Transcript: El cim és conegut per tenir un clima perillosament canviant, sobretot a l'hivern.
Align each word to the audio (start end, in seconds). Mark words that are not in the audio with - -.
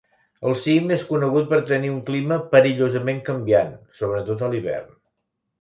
El 0.51 0.55
cim 0.61 0.87
és 0.95 1.03
conegut 1.09 1.51
per 1.51 1.59
tenir 1.73 1.91
un 1.97 2.01
clima 2.09 2.39
perillosament 2.55 3.21
canviant, 3.29 3.73
sobretot 4.01 4.45
a 4.49 4.55
l'hivern. 4.57 4.91